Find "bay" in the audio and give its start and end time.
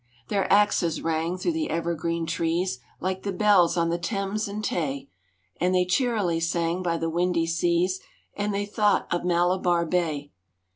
9.85-10.31